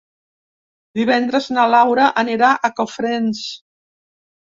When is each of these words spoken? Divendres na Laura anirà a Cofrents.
Divendres 1.01 1.51
na 1.59 1.67
Laura 1.75 2.09
anirà 2.25 2.53
a 2.71 2.75
Cofrents. 2.83 3.47